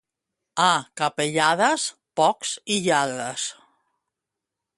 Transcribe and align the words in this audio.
A 0.67 0.69
Capellades, 1.01 1.85
pocs 2.21 2.55
i 2.77 2.79
lladres. 2.87 3.47